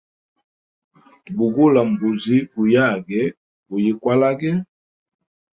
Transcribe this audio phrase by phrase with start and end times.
[1.35, 3.21] Bugula mbuzi guyage,
[3.67, 4.51] gulikwalage.